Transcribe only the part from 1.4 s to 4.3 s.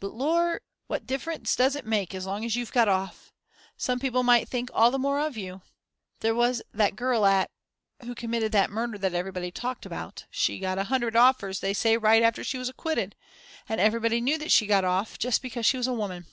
does it make, as long as you've got off? Some people